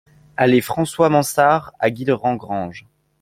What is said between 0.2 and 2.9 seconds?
Allée François Mansard à Guilherand-Granges